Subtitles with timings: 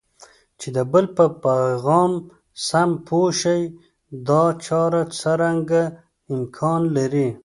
[0.59, 2.11] چې د بل په پیغام
[2.67, 3.61] سم پوه شئ
[4.27, 5.83] دا چاره څرنګه
[6.33, 7.27] امکان لري؟